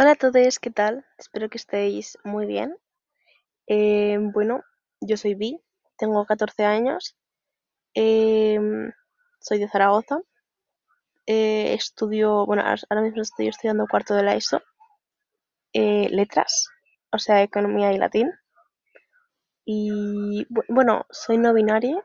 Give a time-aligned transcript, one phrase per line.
[0.00, 1.06] Hola a todos, ¿qué tal?
[1.16, 2.76] Espero que estéis muy bien.
[3.68, 4.62] Eh, bueno,
[5.00, 5.60] yo soy Vi,
[5.98, 7.16] tengo 14 años,
[7.94, 8.92] em,
[9.40, 10.20] soy de Zaragoza,
[11.26, 14.60] eh, estudio, bueno, ahora mismo estoy estudiando cuarto de la ESO,
[15.72, 16.68] eh, letras,
[17.12, 18.30] o sea, economía y latín.
[19.64, 22.04] Y bu- bueno, soy no binaria,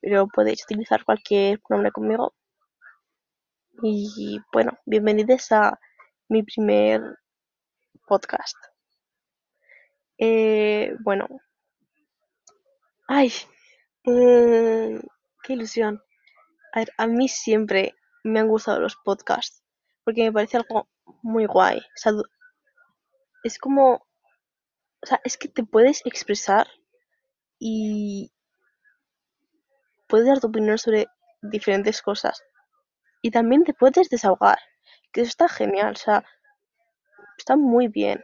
[0.00, 2.32] pero podéis utilizar cualquier nombre conmigo.
[3.82, 5.78] Y bueno, bienvenidos a
[6.28, 7.00] mi primer
[8.06, 8.56] podcast.
[10.18, 11.26] Eh, bueno,
[13.08, 13.32] ay,
[14.04, 14.98] mm,
[15.42, 16.02] qué ilusión.
[16.72, 17.94] A ver, a mí siempre
[18.24, 19.62] me han gustado los podcasts
[20.04, 20.88] porque me parece algo
[21.22, 21.80] muy guay.
[23.44, 24.06] Es como,
[25.02, 26.66] o sea, es que te puedes expresar
[27.58, 28.32] y
[30.08, 31.06] puedes dar tu opinión sobre
[31.42, 32.42] diferentes cosas.
[33.22, 34.58] Y también te puedes desahogar,
[35.16, 36.24] que está genial, o sea,
[37.38, 38.22] está muy bien.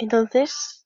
[0.00, 0.84] Entonces,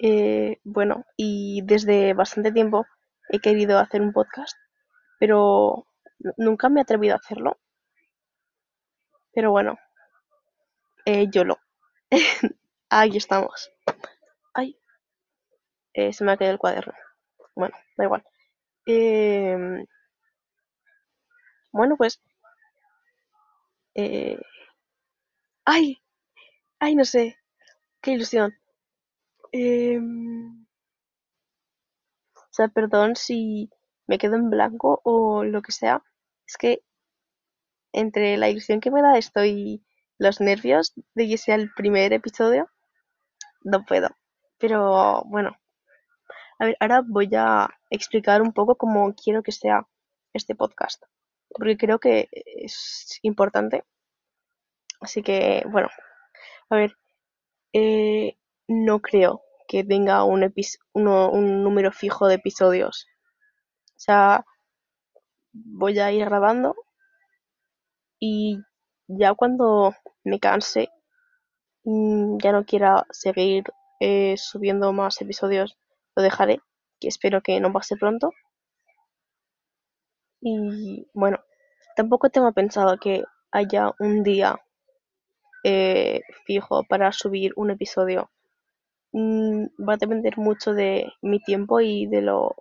[0.00, 2.86] eh, bueno, y desde bastante tiempo
[3.28, 4.54] he querido hacer un podcast,
[5.20, 5.86] pero
[6.20, 7.58] nu- nunca me he atrevido a hacerlo.
[9.34, 9.76] Pero bueno,
[11.06, 11.58] eh, YOLO.
[12.90, 13.70] Ahí estamos.
[14.54, 14.76] Ay,
[15.94, 16.92] eh, se me ha caído el cuaderno.
[17.56, 18.24] Bueno, da igual.
[18.86, 19.86] Em,
[21.72, 22.20] bueno, pues...
[23.94, 24.38] eh,
[25.64, 26.02] ay,
[26.80, 27.36] ay, no sé.
[28.00, 28.54] Qué ilusión.
[29.52, 30.66] Em,
[32.34, 33.70] o sea, perdón si
[34.06, 36.02] me quedo en blanco o lo que sea.
[36.46, 36.82] Es que
[37.92, 39.84] entre la ilusión que me da esto y
[40.18, 42.68] los nervios de que sea el primer episodio,
[43.62, 44.08] no puedo.
[44.58, 45.56] Pero bueno,
[46.58, 49.86] a ver, ahora voy a explicar un poco cómo quiero que sea
[50.32, 51.02] este podcast.
[51.54, 52.28] Porque creo que
[52.66, 53.84] es importante.
[55.00, 55.88] Así que, bueno,
[56.70, 56.96] a ver,
[57.74, 58.36] eh,
[58.68, 60.52] no creo que tenga un,
[60.94, 63.06] uno- un número fijo de episodios.
[63.96, 64.44] O sea,
[65.80, 66.74] voy a ir grabando
[68.20, 68.58] y
[69.06, 70.88] ya cuando me canse,
[71.84, 73.64] mm, ya no quiera seguir
[74.00, 75.78] eh, subiendo más episodios,
[76.16, 76.60] lo dejaré,
[77.00, 78.30] que espero que no pase pronto.
[80.46, 81.38] Y bueno,
[81.96, 84.60] tampoco tengo pensado que haya un día
[85.64, 88.30] eh, fijo para subir un episodio.
[89.12, 92.56] Mm, va a depender mucho de mi tiempo y de lo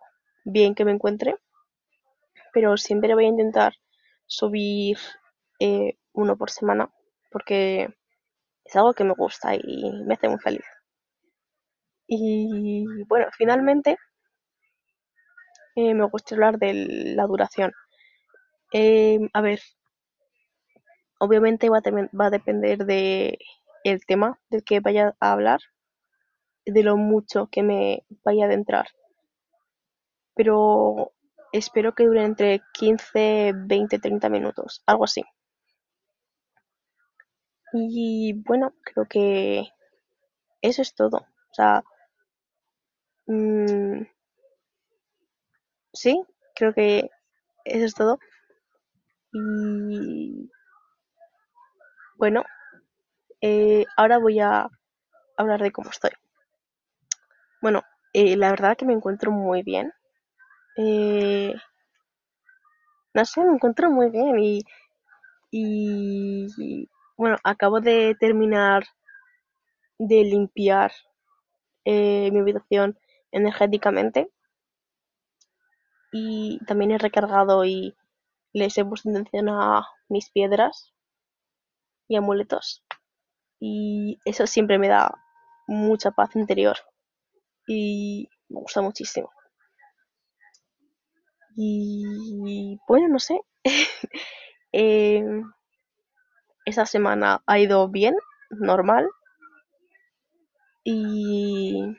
[0.45, 1.35] bien que me encuentre,
[2.53, 3.73] pero siempre voy a intentar
[4.27, 4.97] subir
[5.59, 6.89] eh, uno por semana
[7.31, 7.89] porque
[8.63, 10.65] es algo que me gusta y me hace muy feliz.
[12.07, 13.97] Y bueno, finalmente
[15.75, 16.73] eh, me gustaría hablar de
[17.15, 17.71] la duración.
[18.73, 19.61] Eh, a ver,
[21.19, 23.37] obviamente va a, depender de
[23.83, 25.61] el tema del que vaya a hablar,
[26.65, 28.87] de lo mucho que me vaya a adentrar.
[30.35, 31.13] pero
[31.51, 35.23] espero que dure entre 15, 20, 30 minutos, algo así.
[37.73, 39.67] Y bueno, creo que
[40.61, 41.17] eso es todo.
[41.17, 41.83] O sea,
[43.27, 44.03] mm,
[45.93, 46.21] sí,
[46.55, 47.09] creo que
[47.65, 48.19] eso es todo.
[49.33, 50.49] Y
[52.17, 52.43] bueno,
[53.41, 54.69] eh, ahora voy a
[55.37, 56.11] hablar de cómo estoy.
[57.61, 57.81] Bueno,
[58.13, 59.91] eh, la verdad que me encuentro muy bien.
[60.77, 61.55] Eh,
[63.13, 64.61] no sé, me encuentro muy bien y,
[65.51, 68.83] y bueno, acabo de terminar
[69.97, 70.91] de limpiar
[71.85, 72.97] eh, mi habitación
[73.31, 74.29] energéticamente
[76.13, 77.97] y también he recargado y
[78.53, 80.93] les he puesto atención a mis piedras
[82.07, 82.85] y amuletos.
[83.59, 85.11] Y eso siempre me da
[85.67, 86.77] mucha paz interior
[87.67, 89.31] y me gusta muchísimo.
[91.55, 93.39] Y bueno, no sé,
[94.71, 95.23] eh,
[96.65, 98.15] esa semana ha ido bien,
[98.51, 99.09] normal.
[100.83, 101.95] Y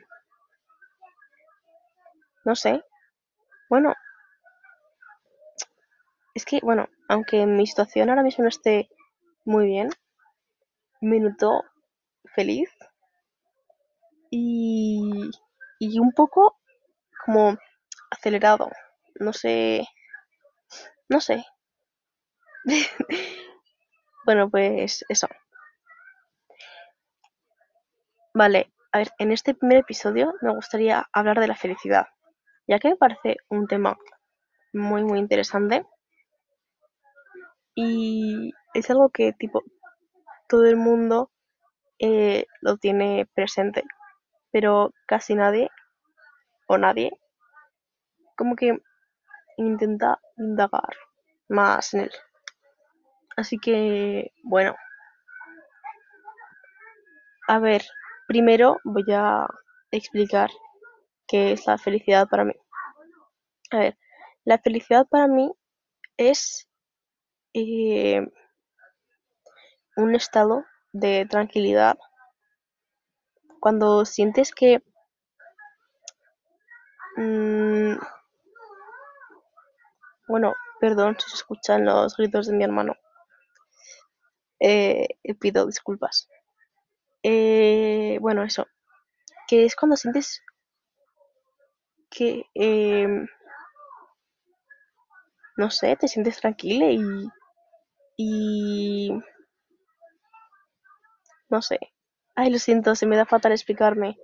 [2.45, 2.83] no sé,
[3.69, 3.93] bueno,
[6.35, 8.89] es que bueno, aunque mi situación ahora mismo no esté
[9.45, 9.89] muy bien,
[11.07, 11.63] me noto
[12.35, 12.69] feliz
[14.29, 15.31] y,
[15.79, 16.57] y un poco
[17.25, 17.57] como
[18.11, 18.69] acelerado.
[19.19, 19.85] No sé,
[21.09, 21.43] no sé.
[24.25, 25.27] Bueno, pues eso.
[28.35, 32.05] Vale, a ver, en este primer episodio me gustaría hablar de la felicidad,
[32.67, 33.97] ya que me parece un tema
[34.73, 35.85] muy, muy interesante
[37.75, 39.61] y es algo que, tipo,
[40.47, 41.31] todo el mundo
[41.99, 43.83] eh, lo tiene presente,
[44.51, 45.69] pero casi nadie
[46.67, 47.11] o nadie
[48.37, 48.77] como que
[49.57, 50.95] intenta indagar
[51.47, 52.11] más en él.
[53.37, 54.75] Así que, bueno.
[57.47, 57.83] A ver,
[58.27, 59.47] primero voy a
[59.91, 60.49] explicar
[61.27, 62.53] qué es la felicidad para mí.
[63.71, 63.97] A ver,
[64.45, 65.51] la felicidad para mí
[66.17, 66.67] es
[67.55, 68.27] eh,
[69.97, 71.97] un estado de tranquilidad
[73.59, 74.83] cuando sientes que
[77.17, 77.95] mm,
[80.27, 82.95] bueno, perdón si se escuchan los gritos de mi hermano.
[84.59, 85.07] Eh,
[85.39, 86.27] pido disculpas.
[87.23, 88.67] Eh, bueno, eso.
[89.47, 90.41] Que es cuando sientes
[92.09, 93.27] que, em,
[95.57, 96.99] no sé, te sientes tranquila y,
[98.17, 99.11] y,
[101.49, 101.79] no sé.
[102.35, 104.17] Ay, lo siento, se me da fatal explicarme.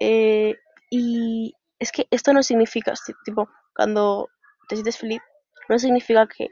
[0.00, 0.56] Eh,
[0.90, 2.94] y es que esto no significa,
[3.24, 4.28] tipo, cuando
[4.68, 5.20] te sientes feliz,
[5.68, 6.48] no significa que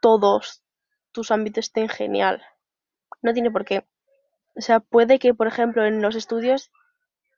[0.00, 0.62] todos
[1.12, 2.42] tus ámbitos estén genial.
[3.22, 3.86] No tiene por qué.
[4.56, 6.70] O sea, puede que, por ejemplo, en los estudios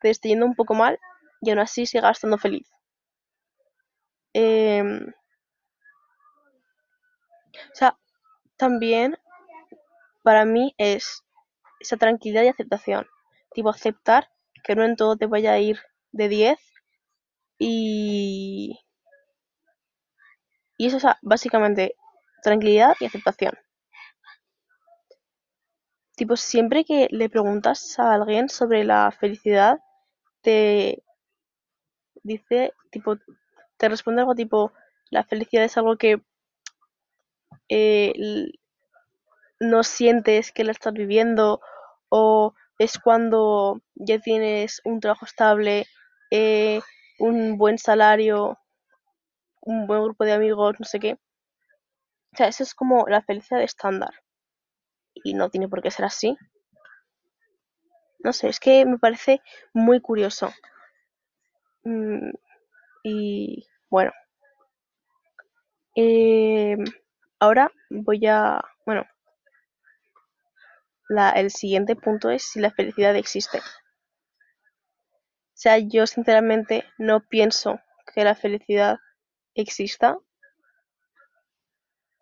[0.00, 0.99] te esté yendo un poco mal
[1.43, 2.69] y aún así sigas estando feliz.
[4.34, 5.14] Sea,
[8.56, 9.16] también
[10.22, 11.24] para mí es
[11.80, 13.06] esa tranquilidad y aceptación.
[13.52, 14.30] Tipo, aceptar
[14.64, 15.80] que no en todo te vaya a ir
[16.12, 16.58] de 10
[17.58, 18.80] y...
[20.76, 21.94] Y eso es básicamente
[22.42, 23.52] tranquilidad y aceptación.
[26.16, 29.80] Tipo, siempre que le preguntas a alguien sobre la felicidad,
[30.42, 31.02] te
[32.22, 33.16] dice, tipo,
[33.76, 34.72] te responde algo tipo,
[35.10, 36.22] la felicidad es algo que
[37.70, 38.12] eh,
[39.61, 41.61] no sientes que la estás viviendo
[42.08, 45.87] o es cuando ya tienes un trabajo estable,
[46.31, 46.81] eh,
[47.19, 48.58] un buen salario,
[49.62, 51.17] un buen grupo de amigos, no sé qué.
[52.32, 54.11] O sea, eso es como la felicidad estándar.
[55.14, 56.37] Y no tiene por qué ser así.
[58.20, 59.43] No sé, es que me parece
[59.75, 60.52] muy curioso.
[61.84, 62.31] Mm,
[63.05, 64.12] y bueno.
[65.94, 66.76] Eh,
[67.40, 68.62] ahora voy a...
[68.87, 69.04] Bueno.
[71.34, 73.58] El siguiente punto es si la felicidad existe.
[73.58, 73.62] O
[75.54, 77.81] sea, yo sinceramente no pienso
[78.14, 78.98] que la felicidad
[79.54, 80.16] exista.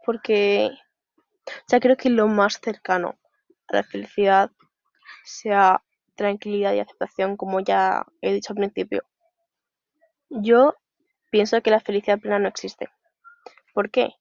[0.07, 0.71] Porque,
[1.47, 3.19] o sea, creo que lo más cercano
[3.69, 4.51] a la felicidad
[5.25, 5.83] sea
[6.17, 9.03] tranquilidad y aceptación, como ya he dicho al principio.
[10.31, 10.75] Yo
[11.31, 12.89] pienso que la felicidad plena no existe.
[13.75, 14.15] ¿Por qué?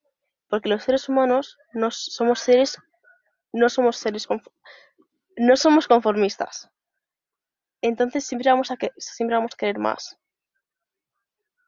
[0.50, 2.78] Porque los seres humanos no somos seres
[3.54, 4.28] no somos seres
[5.38, 6.70] no somos conformistas.
[7.82, 10.18] Entonces siempre vamos a que siempre vamos a querer más.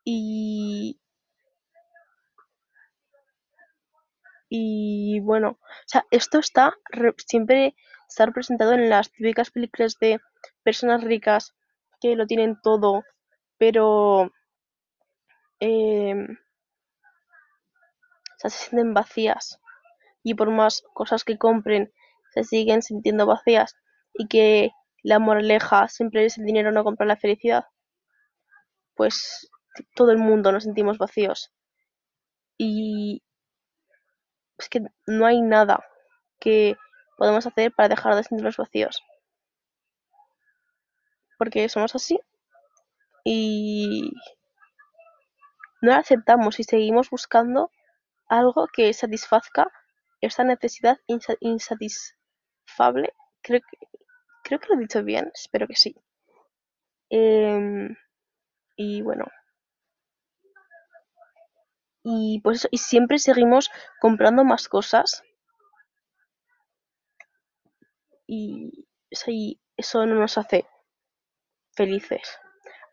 [0.03, 0.99] Y
[4.49, 6.73] y bueno, o sea, esto está
[7.17, 7.75] siempre
[8.07, 10.19] está representado en las típicas películas de
[10.63, 11.53] personas ricas
[12.01, 13.03] que lo tienen todo,
[13.59, 14.31] pero
[18.39, 19.59] se sienten vacías
[20.23, 21.91] y por más cosas que compren
[22.33, 23.75] se siguen sintiendo vacías
[24.13, 24.71] y que
[25.03, 27.65] la moraleja siempre es el dinero no compra la felicidad,
[28.95, 29.49] pues
[29.95, 31.51] todo el mundo nos sentimos vacíos.
[32.57, 33.23] Y
[34.57, 35.85] es que no hay nada
[36.39, 36.75] que
[37.17, 39.01] podemos hacer para dejar de sentirnos vacíos.
[41.37, 42.19] Porque somos así
[43.23, 44.11] y
[45.81, 47.71] no lo aceptamos y seguimos buscando
[48.29, 49.71] algo que satisfazca
[50.21, 50.97] esta necesidad
[51.41, 53.13] insatisfable.
[53.41, 53.77] Creo que,
[54.43, 55.95] creo que lo he dicho bien, espero que sí.
[57.09, 57.95] Em,
[58.75, 59.25] y bueno.
[62.03, 63.69] Y pues eso, y siempre seguimos
[63.99, 65.23] comprando más cosas.
[68.27, 68.85] Y
[69.75, 70.65] eso no nos hace
[71.75, 72.21] felices.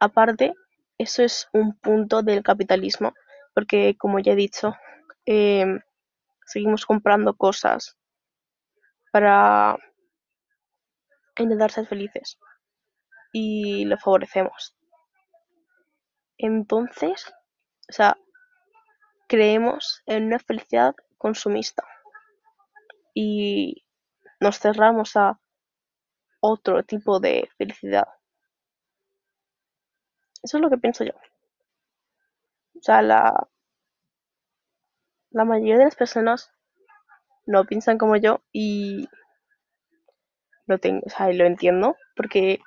[0.00, 0.54] Aparte,
[0.98, 3.12] eso es un punto del capitalismo,
[3.54, 4.74] porque como ya he dicho,
[5.26, 5.80] em,
[6.46, 7.98] seguimos comprando cosas
[9.12, 9.76] para
[11.38, 12.38] intentar ser felices
[13.32, 14.76] y lo favorecemos.
[16.38, 17.32] Entonces,
[17.88, 18.16] o sea,
[19.28, 21.84] creemos en una felicidad consumista
[23.14, 23.84] y
[24.40, 25.40] nos cerramos a
[26.40, 28.06] otro tipo de felicidad.
[30.42, 31.12] Eso es lo que pienso yo.
[32.74, 33.48] O sea, la,
[35.36, 36.50] la mayoría de las personas
[37.44, 39.06] no piensan como yo y
[40.66, 42.60] lo tengo, o sea, lo entiendo porque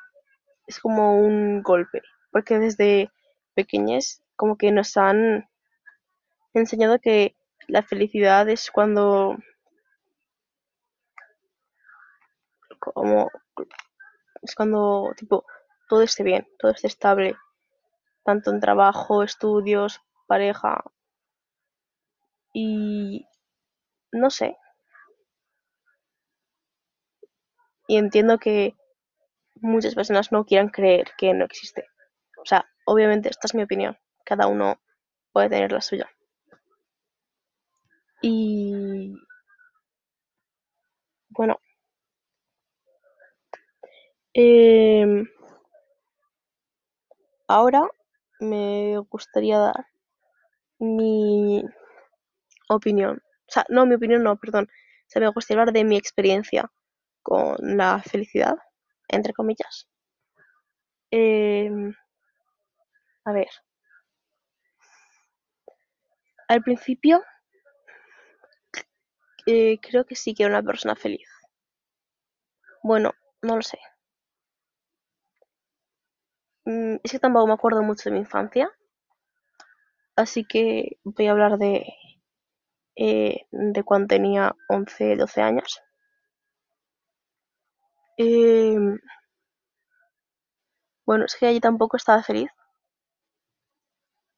[0.68, 3.12] es como un golpe, porque desde
[3.56, 5.50] pequeños como que nos han
[6.54, 7.36] enseñado que
[7.68, 9.36] la felicidad es cuando
[12.80, 13.32] como
[14.44, 15.44] es cuando tipo
[15.88, 17.36] todo esté bien, todo esté estable,
[18.24, 20.84] tanto en trabajo, estudios, pareja
[22.53, 23.25] y
[24.12, 24.58] no sé.
[27.88, 28.75] Y entiendo que
[29.62, 31.86] muchas personas no quieran creer que no existe.
[32.41, 33.98] O sea, obviamente esta es mi opinión.
[34.25, 34.79] Cada uno
[35.34, 36.10] puede tener la suya.
[38.22, 39.15] Y
[41.29, 41.60] bueno,
[44.34, 45.27] em,
[47.48, 47.82] ahora
[48.39, 49.86] me gustaría dar
[50.79, 51.63] mi
[52.76, 53.22] opinión.
[53.48, 54.66] O sea, no, mi opinión no, perdón.
[54.72, 56.72] O sea, me gustaría hablar de mi experiencia
[57.24, 58.56] con la felicidad,
[59.10, 59.88] entre comillas.
[61.12, 61.94] Em,
[63.26, 63.50] a ver.
[66.50, 67.24] Al principio
[69.46, 71.28] eh, creo que sí que era una persona feliz.
[72.84, 73.80] Bueno, no lo sé.
[76.66, 78.72] Mm, es que tampoco me acuerdo mucho de mi infancia.
[80.16, 81.88] Así que voy a hablar de,
[83.00, 85.82] eh, de cuando tenía 11, 12 años.
[88.20, 89.00] Em,
[91.06, 92.50] bueno, es que allí tampoco estaba feliz,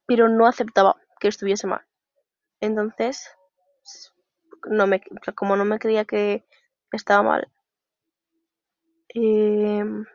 [0.06, 1.84] pero no aceptaba que estuviese mal.
[2.62, 3.30] Entonces,
[4.70, 5.02] no me,
[5.36, 6.44] como no me creía que
[6.92, 7.52] estaba mal,
[9.16, 10.06] em,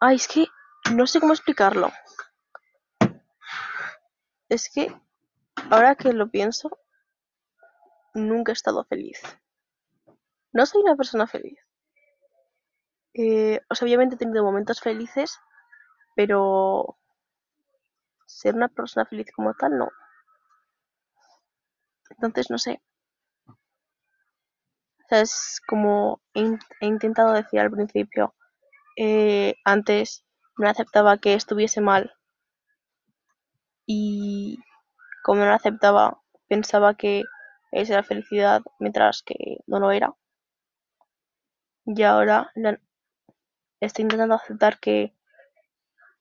[0.00, 0.46] ay, es que
[0.94, 1.92] no sé cómo explicarlo.
[4.48, 4.94] Es que
[5.70, 6.70] ahora que lo pienso,
[8.14, 9.20] nunca he estado feliz.
[10.52, 11.58] No soy una persona feliz.
[13.14, 15.38] Eh, obviamente he tenido momentos felices,
[16.14, 16.96] pero
[18.26, 19.90] ser una persona feliz como tal, no.
[22.10, 22.80] Entonces, no sé.
[23.48, 28.34] O sea, es como he, he intentado decir al principio,
[28.96, 30.24] eh, antes
[30.58, 32.15] no aceptaba que estuviese mal
[33.86, 34.58] y
[35.24, 37.24] como no aceptaba, pensaba que
[37.72, 40.14] esa era felicidad, mientras que no lo era.
[41.86, 42.78] Y ahora la-
[43.80, 45.14] estoy intentando aceptar que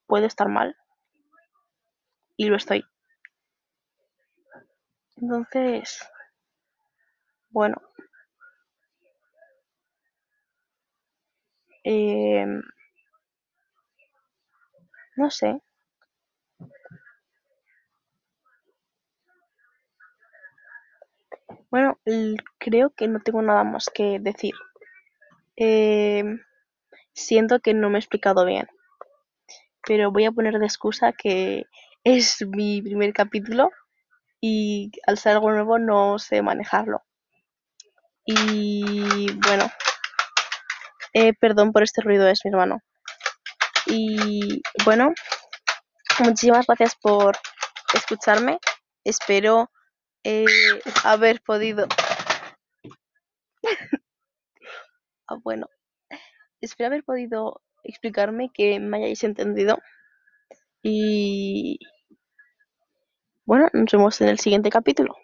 [0.07, 0.75] puedo estar mal
[2.37, 2.85] y lo estoy.
[5.17, 5.99] Entonces,
[7.49, 7.81] bueno,
[11.85, 12.61] em,
[15.17, 15.61] no sé.
[21.75, 21.99] Bueno,
[22.57, 24.53] creo que no tengo nada más que decir.
[25.57, 26.39] Em,
[27.11, 28.69] siento que no me he explicado bien,
[29.85, 31.65] pero voy a poner de excusa que
[32.05, 33.71] es mi primer capítulo
[34.39, 37.03] y al ser algo nuevo no sé manejarlo.
[38.23, 39.69] Y bueno,
[41.11, 42.79] eh, perdón por este ruido, es mi hermano.
[43.85, 45.13] Y bueno,
[46.19, 47.35] muchísimas gracias por
[47.93, 48.59] escucharme.
[49.03, 49.69] Espero
[50.25, 50.45] eh,
[51.03, 51.87] haber podido...
[55.27, 55.67] Ah, bueno,
[56.61, 59.79] espero haber podido explicarme que me hayáis entendido.
[60.83, 61.79] Y
[63.45, 65.15] bueno, nos vemos en el siguiente capítulo.